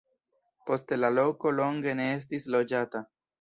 Poste 0.69 0.97
la 1.01 1.11
loko 1.17 1.51
longe 1.59 1.95
ne 2.01 2.09
estis 2.15 2.49
loĝata. 2.57 3.05